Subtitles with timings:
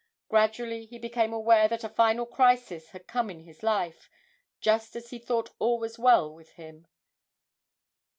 [0.29, 4.09] Gradually he became aware that a final crisis had come in his life,
[4.59, 6.87] just as he thought all was well with him.